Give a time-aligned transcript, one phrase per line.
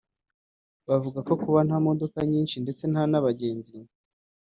[0.89, 3.75] Bavuga ko kuba nta modoka nyinshi ndetse nta n’abagenzi